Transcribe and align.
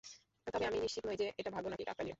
তবে 0.47 0.65
আমি 0.65 0.77
নিশ্চিত 0.79 1.03
নই 1.05 1.17
যে 1.17 1.27
এটা 1.39 1.49
ভাগ্য 1.51 1.67
নাকি 1.67 1.83
কাকতালীয়। 1.83 2.09